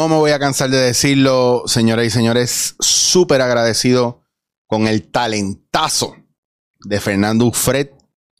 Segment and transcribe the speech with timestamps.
[0.00, 4.24] no me voy a cansar de decirlo, señoras y señores, súper agradecido
[4.66, 6.16] con el talentazo
[6.86, 7.90] de Fernando Ufred,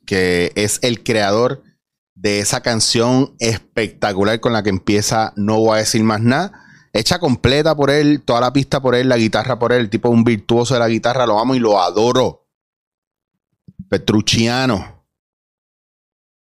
[0.06, 1.62] que es el creador
[2.14, 6.64] de esa canción espectacular con la que empieza No voy a decir más nada.
[6.94, 10.24] Hecha completa por él, toda la pista por él, la guitarra por él, tipo un
[10.24, 12.48] virtuoso de la guitarra, lo amo y lo adoro.
[13.90, 14.99] Petrucciano.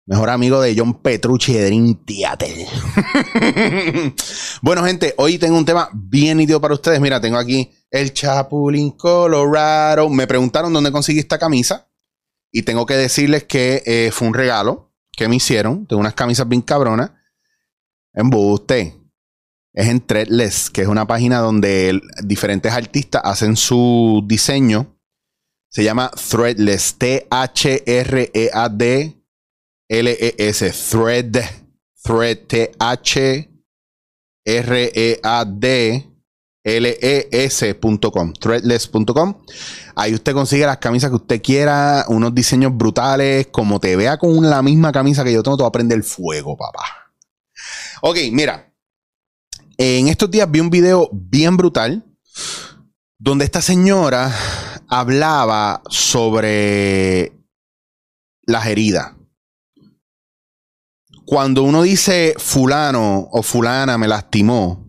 [0.09, 1.99] Mejor amigo de John Petrucci de Dream
[4.63, 7.01] bueno, gente, hoy tengo un tema bien nítido para ustedes.
[7.01, 10.09] Mira, tengo aquí el Chapulín Colorado.
[10.09, 11.89] Me preguntaron dónde conseguí esta camisa.
[12.53, 15.87] Y tengo que decirles que eh, fue un regalo que me hicieron.
[15.87, 17.11] Tengo unas camisas bien cabronas.
[18.15, 18.95] Embuste.
[19.73, 24.97] Es en Threadless, que es una página donde diferentes artistas hacen su diseño.
[25.69, 26.95] Se llama Threadless.
[26.97, 28.37] T-H-R-E-A-D
[29.89, 31.37] L-E-S, Thread,
[32.03, 33.57] Thread, T-H-R-E-A-D,
[36.65, 39.35] L-E-S.com, threadless.com.
[39.95, 44.51] Ahí usted consigue las camisas que usted quiera, unos diseños brutales, como te vea con
[44.51, 47.13] la misma camisa que yo tengo, te va a prender fuego, papá.
[48.03, 48.73] Ok, mira.
[49.79, 52.03] En estos días vi un video bien brutal
[53.19, 54.35] donde esta señora
[54.89, 57.33] hablaba sobre
[58.47, 59.13] las heridas
[61.27, 64.87] cuando uno dice fulano o fulana me lastimó,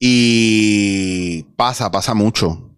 [0.00, 2.76] y pasa, pasa mucho.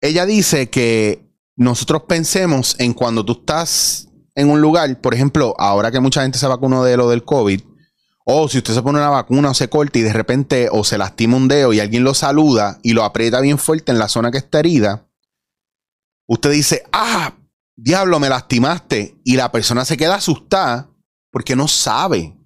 [0.00, 1.26] Ella dice que
[1.56, 6.38] nosotros pensemos en cuando tú estás en un lugar, por ejemplo, ahora que mucha gente
[6.38, 7.60] se vacunó de lo del COVID,
[8.26, 10.98] o si usted se pone una vacuna o se corta y de repente o se
[10.98, 14.30] lastima un dedo y alguien lo saluda y lo aprieta bien fuerte en la zona
[14.30, 15.08] que está herida,
[16.26, 17.34] usted dice, ah,
[17.76, 19.20] diablo, me lastimaste.
[19.24, 20.90] Y la persona se queda asustada
[21.30, 22.36] porque no sabe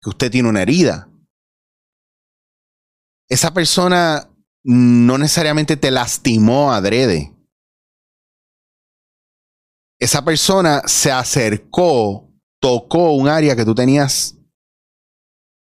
[0.00, 1.08] que usted tiene una herida.
[3.28, 4.28] Esa persona
[4.62, 7.36] no necesariamente te lastimó adrede.
[9.98, 14.38] Esa persona se acercó, tocó un área que tú tenías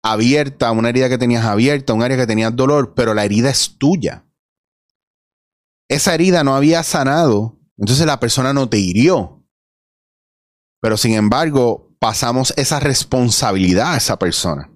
[0.02, 3.76] abierta, una herida que tenías abierta, un área que tenías dolor, pero la herida es
[3.78, 4.26] tuya.
[5.88, 9.44] Esa herida no había sanado entonces la persona no te hirió.
[10.80, 14.70] Pero sin embargo, pasamos esa responsabilidad a esa persona.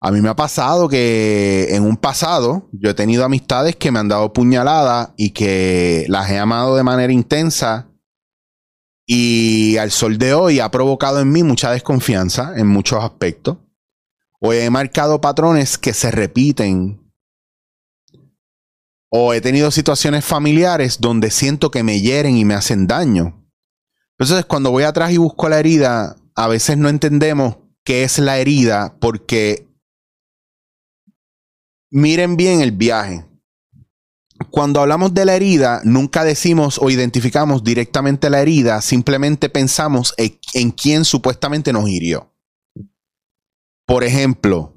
[0.00, 4.00] A mí me ha pasado que en un pasado yo he tenido amistades que me
[4.00, 7.88] han dado puñalada y que las he amado de manera intensa
[9.06, 13.58] y al sol de hoy ha provocado en mí mucha desconfianza en muchos aspectos.
[14.40, 17.03] Hoy he marcado patrones que se repiten
[19.16, 23.46] o he tenido situaciones familiares donde siento que me hieren y me hacen daño.
[24.18, 28.38] Entonces, cuando voy atrás y busco la herida, a veces no entendemos qué es la
[28.38, 29.68] herida porque
[31.92, 33.24] miren bien el viaje.
[34.50, 40.72] Cuando hablamos de la herida, nunca decimos o identificamos directamente la herida, simplemente pensamos en
[40.72, 42.34] quién supuestamente nos hirió.
[43.86, 44.73] Por ejemplo,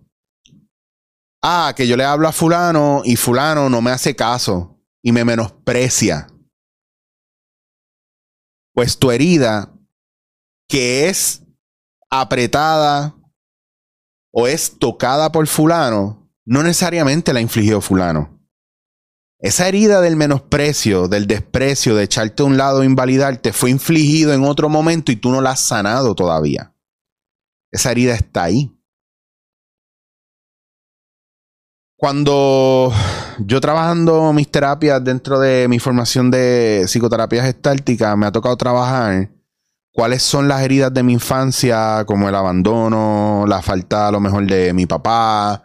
[1.42, 5.26] ah, que yo le hablo a fulano y fulano no me hace caso y me
[5.26, 6.28] menosprecia.
[8.74, 9.74] Pues tu herida,
[10.70, 11.44] que es
[12.10, 13.16] apretada
[14.32, 18.38] o es tocada por fulano, no necesariamente la infligió fulano.
[19.40, 24.44] Esa herida del menosprecio, del desprecio, de echarte a un lado, invalidarte, fue infligido en
[24.44, 26.76] otro momento y tú no la has sanado todavía.
[27.72, 28.77] Esa herida está ahí.
[32.00, 32.94] Cuando
[33.40, 39.32] yo trabajando mis terapias dentro de mi formación de psicoterapia gestáltica, me ha tocado trabajar
[39.92, 44.46] cuáles son las heridas de mi infancia, como el abandono, la falta a lo mejor
[44.46, 45.64] de mi papá,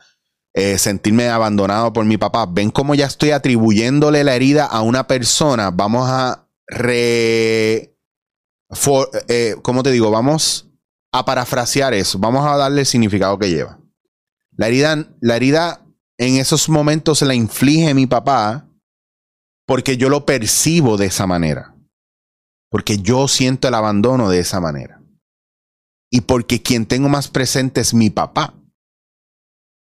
[0.55, 2.47] eh, sentirme abandonado por mi papá.
[2.49, 5.71] Ven cómo ya estoy atribuyéndole la herida a una persona.
[5.71, 7.95] Vamos a re...
[9.29, 10.11] Eh, ¿Cómo te digo?
[10.11, 10.67] Vamos
[11.13, 12.19] a parafrasear eso.
[12.19, 13.79] Vamos a darle el significado que lleva.
[14.57, 15.82] La herida, la herida
[16.23, 18.69] en esos momentos la inflige mi papá
[19.67, 21.75] porque yo lo percibo de esa manera.
[22.71, 25.03] Porque yo siento el abandono de esa manera.
[26.13, 28.55] Y porque quien tengo más presente es mi papá.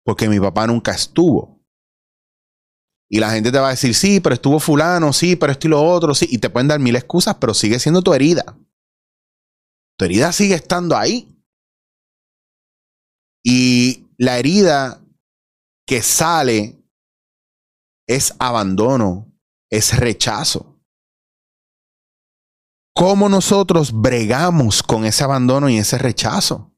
[0.04, 1.64] Porque mi papá nunca estuvo.
[3.08, 5.70] Y la gente te va a decir, sí, pero estuvo fulano, sí, pero esto y
[5.70, 6.26] lo otro, sí.
[6.28, 8.58] Y te pueden dar mil excusas, pero sigue siendo tu herida.
[9.96, 11.28] Tu herida sigue estando ahí.
[13.42, 15.00] Y la herida
[15.86, 16.82] que sale
[18.06, 19.32] es abandono,
[19.70, 20.80] es rechazo.
[22.94, 26.74] ¿Cómo nosotros bregamos con ese abandono y ese rechazo?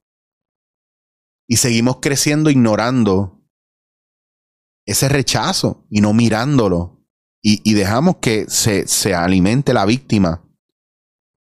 [1.48, 3.40] Y seguimos creciendo ignorando
[4.86, 6.96] ese rechazo y no mirándolo.
[7.40, 10.44] Y, dejamos que se, se alimente la víctima.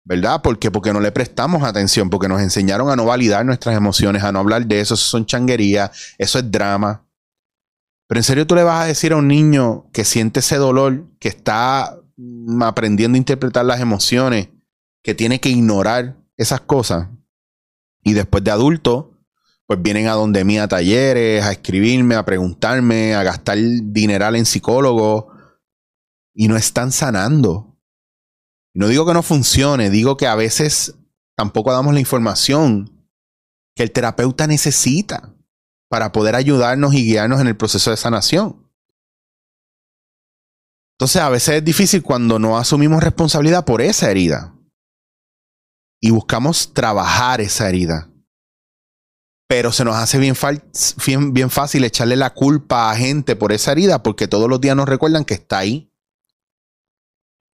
[0.04, 0.40] ¿Verdad?
[0.42, 4.32] Porque, porque no le prestamos atención, porque nos enseñaron a no validar nuestras emociones, a
[4.32, 7.07] no hablar de eso, eso son changuerías, eso es drama.
[8.08, 11.04] Pero en serio tú le vas a decir a un niño que siente ese dolor,
[11.20, 12.00] que está
[12.62, 14.48] aprendiendo a interpretar las emociones,
[15.02, 17.08] que tiene que ignorar esas cosas.
[18.02, 19.18] Y después de adulto,
[19.66, 24.46] pues vienen a donde mí a talleres, a escribirme, a preguntarme, a gastar dineral en
[24.46, 25.30] psicólogo
[26.34, 27.78] y no están sanando.
[28.72, 30.94] No digo que no funcione, digo que a veces
[31.36, 33.06] tampoco damos la información
[33.74, 35.34] que el terapeuta necesita
[35.88, 38.68] para poder ayudarnos y guiarnos en el proceso de sanación.
[40.98, 44.54] Entonces a veces es difícil cuando no asumimos responsabilidad por esa herida
[46.00, 48.10] y buscamos trabajar esa herida.
[49.48, 54.28] Pero se nos hace bien, fácil echarle la culpa a gente por esa herida porque
[54.28, 55.90] todos los días nos recuerdan que está ahí.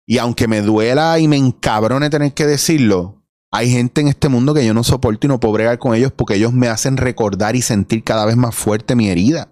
[0.07, 3.24] Y aunque me duela y me encabrone tener que decirlo,
[3.57, 6.11] hay gente en este mundo que yo no soporto y no puedo bregar con ellos
[6.11, 9.49] porque ellos me hacen recordar y sentir cada vez más fuerte mi herida.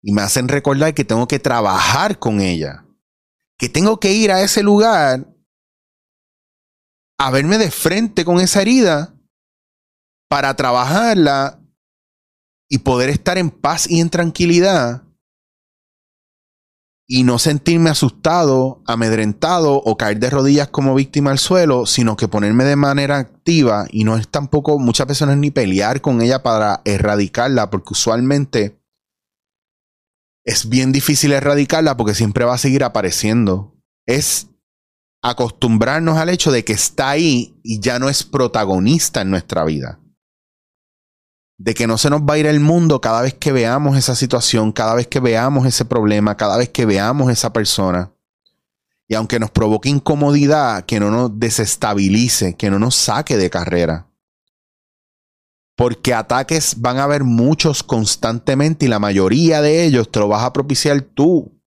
[0.00, 2.84] Y me hacen recordar que tengo que trabajar con ella.
[3.56, 5.26] Que tengo que ir a ese lugar
[7.18, 9.12] a verme de frente con esa herida
[10.28, 11.60] para trabajarla
[12.68, 15.02] y poder estar en paz y en tranquilidad
[17.10, 22.28] y no sentirme asustado, amedrentado o caer de rodillas como víctima al suelo, sino que
[22.28, 26.82] ponerme de manera activa y no es tampoco muchas personas ni pelear con ella para
[26.84, 28.78] erradicarla, porque usualmente
[30.44, 33.74] es bien difícil erradicarla porque siempre va a seguir apareciendo.
[34.06, 34.48] Es
[35.22, 39.98] acostumbrarnos al hecho de que está ahí y ya no es protagonista en nuestra vida
[41.58, 44.14] de que no se nos va a ir el mundo cada vez que veamos esa
[44.14, 48.12] situación, cada vez que veamos ese problema, cada vez que veamos esa persona.
[49.08, 54.06] Y aunque nos provoque incomodidad, que no nos desestabilice, que no nos saque de carrera.
[55.74, 60.44] Porque ataques van a haber muchos constantemente y la mayoría de ellos te lo vas
[60.44, 61.60] a propiciar tú.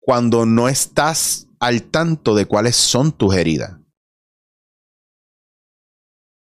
[0.00, 3.75] Cuando no estás al tanto de cuáles son tus heridas.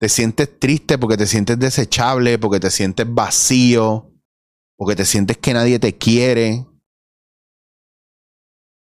[0.00, 4.11] Te sientes triste porque te sientes desechable, porque te sientes vacío,
[4.79, 6.67] porque te sientes que nadie te quiere.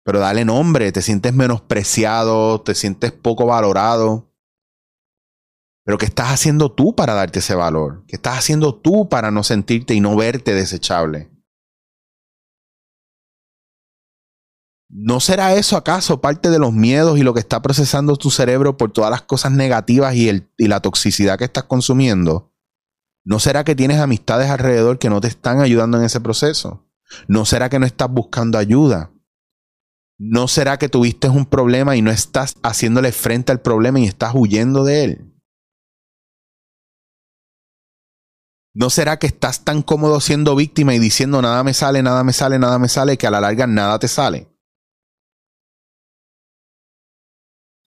[0.06, 4.32] Pero dale nombre, te sientes menospreciado, te sientes poco valorado.
[5.84, 8.06] Pero ¿qué estás haciendo tú para darte ese valor?
[8.06, 11.32] ¿Qué estás haciendo tú para no sentirte y no verte desechable?
[14.92, 18.76] ¿No será eso acaso parte de los miedos y lo que está procesando tu cerebro
[18.76, 22.52] por todas las cosas negativas y, el, y la toxicidad que estás consumiendo?
[23.24, 26.90] ¿No será que tienes amistades alrededor que no te están ayudando en ese proceso?
[27.28, 29.12] ¿No será que no estás buscando ayuda?
[30.18, 34.32] ¿No será que tuviste un problema y no estás haciéndole frente al problema y estás
[34.34, 35.34] huyendo de él?
[38.74, 42.34] ¿No será que estás tan cómodo siendo víctima y diciendo nada me sale, nada me
[42.34, 44.48] sale, nada me sale, que a la larga nada te sale?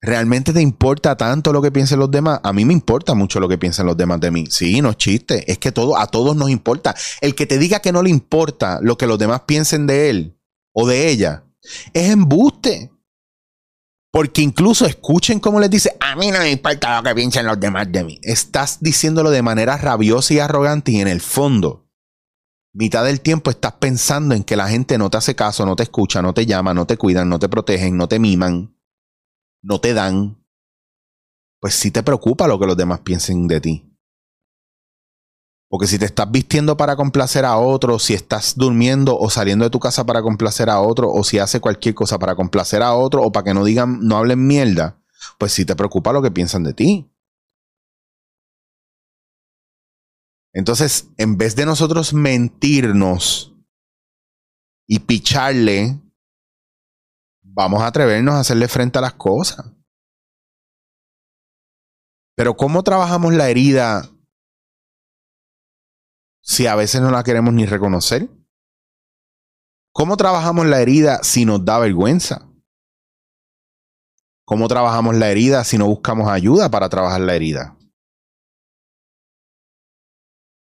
[0.04, 2.40] ¿Realmente te importa tanto lo que piensen los demás?
[2.42, 4.47] A mí me importa mucho lo que piensen los demás de mí.
[4.50, 5.50] Sí, no es chiste.
[5.50, 6.92] Es que todo, a todos nos importa.
[7.21, 10.40] El que te diga que no le importa lo que los demás piensen de él
[10.73, 11.44] o de ella
[11.94, 12.90] es embuste.
[14.11, 17.61] Porque incluso escuchen cómo les dice, a mí no me importa lo que piensen los
[17.61, 18.18] demás de mí.
[18.23, 21.88] Estás diciéndolo de manera rabiosa y arrogante y en el fondo,
[22.75, 25.85] mitad del tiempo estás pensando en que la gente no te hace caso, no te
[25.85, 28.75] escucha, no te llama, no te cuidan, no te protegen, no te miman
[29.62, 30.45] no te dan,
[31.61, 33.88] pues sí te preocupa lo que los demás piensen de ti.
[35.69, 39.71] Porque si te estás vistiendo para complacer a otro, si estás durmiendo o saliendo de
[39.71, 43.23] tu casa para complacer a otro, o si hace cualquier cosa para complacer a otro,
[43.23, 45.00] o para que no digan, no hablen mierda,
[45.38, 47.11] pues sí te preocupa lo que piensan de ti.
[50.52, 53.54] Entonces, en vez de nosotros mentirnos
[54.87, 55.99] y picharle
[57.54, 59.66] vamos a atrevernos a hacerle frente a las cosas.
[62.35, 64.09] Pero ¿cómo trabajamos la herida
[66.42, 68.28] si a veces no la queremos ni reconocer?
[69.92, 72.49] ¿Cómo trabajamos la herida si nos da vergüenza?
[74.47, 77.76] ¿Cómo trabajamos la herida si no buscamos ayuda para trabajar la herida?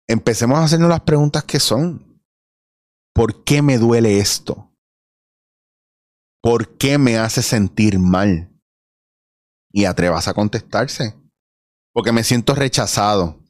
[0.09, 2.21] Empecemos a hacernos las preguntas que son.
[3.15, 4.70] ¿Por qué me duele esto?
[6.43, 8.51] ¿Por qué me hace sentir mal?
[9.73, 11.15] Y atrevas a contestarse.
[11.93, 13.45] Porque me siento rechazado.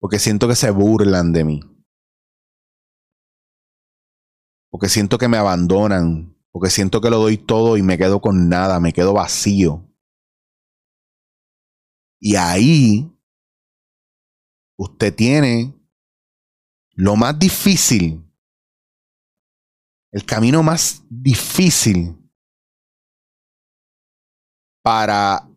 [0.00, 1.60] Porque siento que se burlan de mí.
[4.70, 6.36] Porque siento que me abandonan.
[6.50, 9.88] Porque siento que lo doy todo y me quedo con nada, me quedo vacío.
[12.20, 13.10] Y ahí
[14.78, 15.74] usted tiene
[16.92, 18.23] lo más difícil,
[20.14, 22.16] el camino más difícil
[24.80, 25.50] para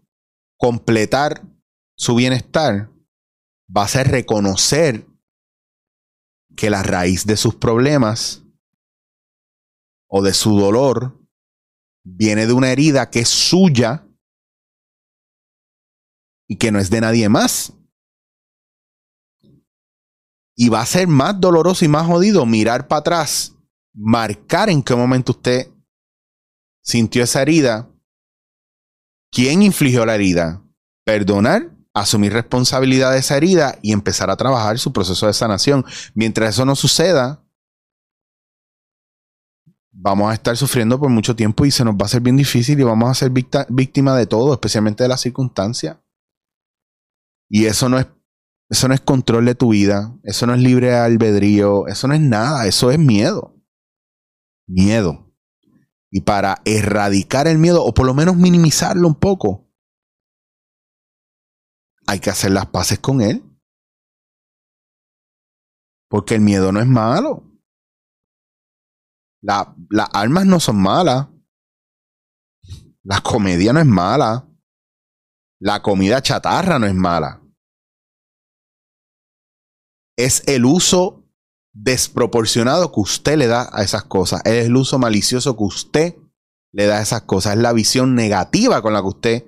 [0.57, 1.43] completar
[1.95, 2.89] su bienestar
[3.69, 5.05] va a ser reconocer
[6.55, 8.43] que la raíz de sus problemas
[10.09, 11.23] o de su dolor
[12.03, 14.07] viene de una herida que es suya
[16.47, 17.73] y que no es de nadie más.
[20.55, 23.56] Y va a ser más doloroso y más jodido mirar para atrás,
[23.97, 25.71] marcar en qué momento usted
[26.83, 27.89] sintió esa herida,
[29.31, 30.63] quién infligió la herida,
[31.03, 35.83] perdonar, asumir responsabilidad de esa herida y empezar a trabajar su proceso de sanación.
[36.13, 37.43] Mientras eso no suceda,
[39.91, 42.79] vamos a estar sufriendo por mucho tiempo y se nos va a hacer bien difícil
[42.79, 45.97] y vamos a ser víctima de todo, especialmente de las circunstancias.
[47.49, 48.05] Y eso no es
[48.69, 52.19] eso no es control de tu vida, eso no es libre albedrío, eso no es
[52.19, 53.56] nada, eso es miedo.
[54.67, 55.33] Miedo.
[56.11, 59.67] Y para erradicar el miedo, o por lo menos minimizarlo un poco,
[62.07, 63.43] hay que hacer las paces con él.
[66.09, 67.43] Porque el miedo no es malo.
[69.41, 71.27] las armas no son malas.
[73.03, 74.49] La comedia no es mala.
[75.59, 77.41] La comida chatarra no es mala.
[80.17, 81.26] Es el uso
[81.83, 84.41] desproporcionado que usted le da a esas cosas.
[84.45, 86.15] Es el uso malicioso que usted
[86.73, 87.53] le da a esas cosas.
[87.53, 89.45] Es la visión negativa con la que usted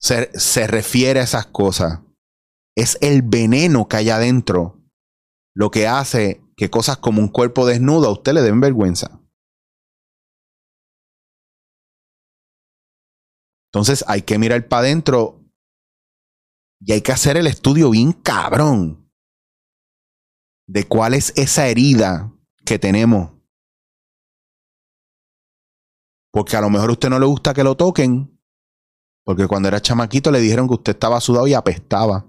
[0.00, 2.00] se, se refiere a esas cosas.
[2.76, 4.80] Es el veneno que hay adentro
[5.54, 9.20] lo que hace que cosas como un cuerpo desnudo a usted le den vergüenza.
[13.72, 15.44] Entonces hay que mirar para adentro
[16.80, 19.07] y hay que hacer el estudio bien cabrón
[20.68, 22.32] de cuál es esa herida
[22.64, 23.32] que tenemos.
[26.30, 28.38] Porque a lo mejor a usted no le gusta que lo toquen,
[29.24, 32.26] porque cuando era chamaquito le dijeron que usted estaba sudado y apestaba.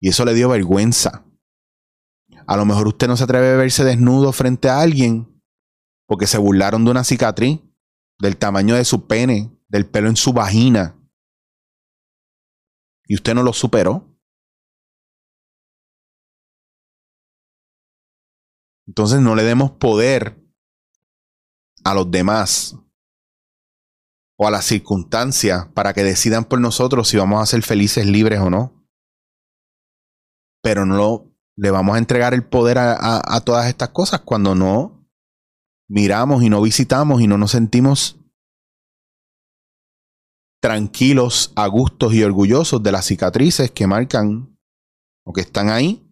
[0.00, 1.26] Y eso le dio vergüenza.
[2.46, 5.42] A lo mejor usted no se atreve a verse desnudo frente a alguien
[6.06, 7.60] porque se burlaron de una cicatriz
[8.18, 10.98] del tamaño de su pene, del pelo en su vagina.
[13.06, 14.11] Y usted no lo superó.
[18.86, 20.42] Entonces no le demos poder
[21.84, 22.76] a los demás
[24.36, 28.40] o a las circunstancias para que decidan por nosotros si vamos a ser felices, libres
[28.40, 28.86] o no.
[30.62, 35.06] Pero no le vamos a entregar el poder a, todas estas cosas cuando no
[35.88, 38.18] miramos y no visitamos y no nos sentimos
[40.60, 44.56] tranquilos, a gustos y orgullosos de las cicatrices que marcan
[45.24, 46.11] o que están ahí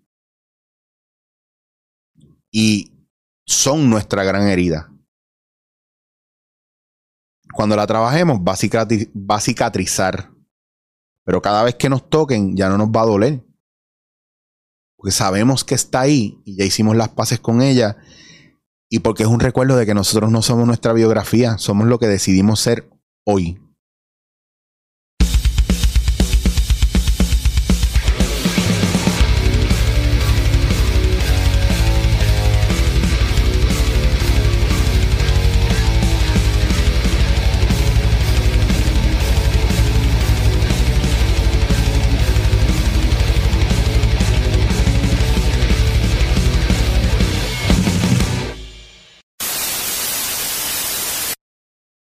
[2.50, 2.92] y
[3.47, 4.92] son nuestra gran herida.
[7.52, 10.30] Cuando la trabajemos va a cicatrizar,
[11.25, 13.45] pero cada vez que nos toquen ya no nos va a doler.
[14.97, 17.97] Porque sabemos que está ahí y ya hicimos las paces con ella
[18.88, 22.09] y porque es un recuerdo de que nosotros no somos nuestra biografía, somos lo que
[22.09, 22.90] decidimos ser
[23.25, 23.59] hoy.